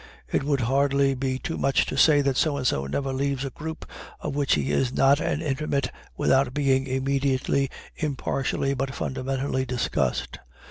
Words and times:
It 0.31 0.43
would 0.43 0.61
hardly 0.61 1.13
be 1.13 1.37
too 1.37 1.59
much 1.59 1.85
to 1.85 1.95
say 1.95 2.21
that 2.21 2.35
So 2.35 2.57
and 2.57 2.65
So 2.65 2.87
never 2.87 3.13
leaves 3.13 3.45
a 3.45 3.51
group 3.51 3.85
of 4.19 4.33
which 4.35 4.55
he 4.55 4.71
is 4.71 4.91
not 4.91 5.19
an 5.19 5.43
intimate 5.43 5.91
without 6.17 6.55
being 6.55 6.87
immediately, 6.87 7.69
impartially 7.97 8.73
but 8.73 8.95
fundamentally, 8.95 9.63
discussed. 9.63 10.39